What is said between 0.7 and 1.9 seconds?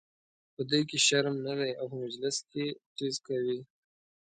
کې شرم نه دی او